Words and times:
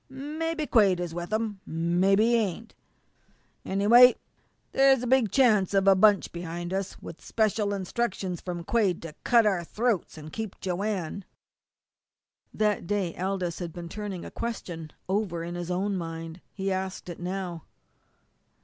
Mebby 0.09 0.65
Quade 0.65 0.99
is 0.99 1.13
with 1.13 1.31
him, 1.31 1.59
an' 1.67 1.99
mebby 1.99 2.23
he 2.25 2.35
ain't. 2.35 2.73
Anyway, 3.63 4.15
there's 4.71 5.03
a 5.03 5.05
big 5.05 5.29
chance 5.29 5.75
of 5.75 5.87
a 5.87 5.93
bunch 5.95 6.31
behind 6.31 6.73
us 6.73 6.99
with 7.03 7.21
special 7.23 7.71
instructions 7.71 8.41
from 8.41 8.63
Quade 8.63 8.99
to 9.03 9.13
cut 9.23 9.45
our 9.45 9.63
throats 9.63 10.17
and 10.17 10.33
keep 10.33 10.59
Joanne." 10.59 11.23
That 12.51 12.87
day 12.87 13.13
Aldous 13.15 13.59
had 13.59 13.71
been 13.73 13.89
turning 13.89 14.25
a 14.25 14.31
question 14.31 14.89
over 15.07 15.43
in 15.43 15.53
his 15.53 15.69
own 15.69 15.95
mind. 15.95 16.41
He 16.51 16.71
asked 16.71 17.07
it 17.07 17.19
now. 17.19 17.65